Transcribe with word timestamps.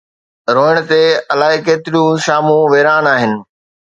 روئڻ 0.55 0.75
ته 0.89 0.99
الائي 1.33 1.57
ڪيتريون 1.67 2.11
شامون 2.25 2.61
ويران 2.71 3.05
آهن. 3.15 3.33